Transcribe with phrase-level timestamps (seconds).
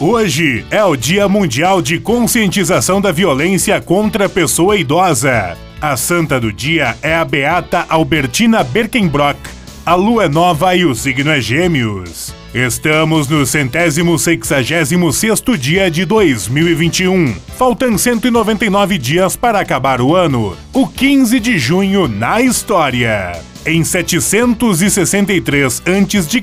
[0.00, 5.58] Hoje é o Dia Mundial de Conscientização da Violência contra a Pessoa Idosa.
[5.80, 9.40] A santa do dia é a Beata Albertina Berkenbrock.
[9.84, 12.32] A lua é nova e o signo é Gêmeos.
[12.54, 17.34] Estamos no centésimo sexagésimo sexto dia de 2021.
[17.56, 20.56] Faltam 199 dias para acabar o ano.
[20.72, 23.32] O 15 de junho na história.
[23.68, 26.42] Em 763 a.C.,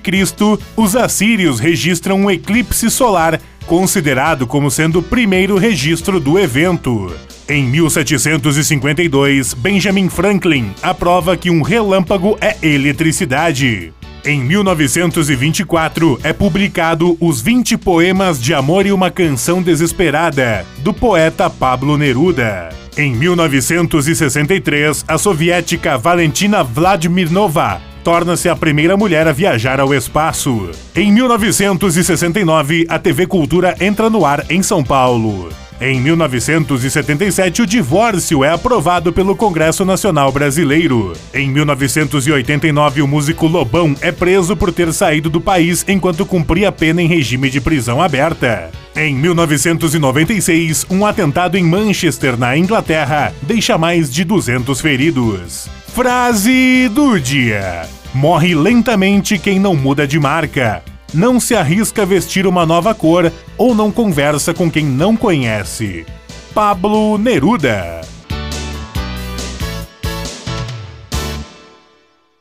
[0.77, 7.11] os assírios registram um eclipse solar, considerado como sendo o primeiro registro do evento.
[7.49, 13.91] Em 1752, Benjamin Franklin aprova que um relâmpago é eletricidade.
[14.23, 21.49] Em 1924, é publicado Os 20 Poemas de Amor e uma Canção Desesperada, do poeta
[21.49, 22.84] Pablo Neruda.
[22.97, 30.71] Em 1963, a soviética Valentina Vladimirnova torna-se a primeira mulher a viajar ao espaço.
[30.95, 35.49] Em 1969, a TV Cultura entra no ar em São Paulo.
[35.79, 41.11] Em 1977, o divórcio é aprovado pelo Congresso Nacional Brasileiro.
[41.33, 47.01] Em 1989, o músico Lobão é preso por ter saído do país enquanto cumpria pena
[47.01, 48.71] em regime de prisão aberta.
[48.95, 55.67] Em 1996, um atentado em Manchester, na Inglaterra, deixa mais de 200 feridos.
[55.87, 60.81] Frase do dia: Morre lentamente quem não muda de marca
[61.15, 66.05] não se arrisca a vestir uma nova cor ou não conversa com quem não conhece.
[66.53, 68.01] Pablo Neruda